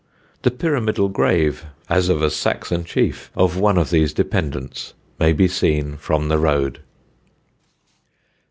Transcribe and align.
The 0.41 0.49
pyramidal 0.49 1.09
grave 1.09 1.63
(as 1.87 2.09
of 2.09 2.23
a 2.23 2.31
Saxon 2.31 2.83
chief) 2.83 3.29
of 3.35 3.57
one 3.59 3.77
of 3.77 3.91
these 3.91 4.13
dependants 4.13 4.95
may 5.19 5.31
be 5.31 5.47
seen 5.47 5.95
from 5.95 6.27
the 6.27 6.39
road. 6.39 6.79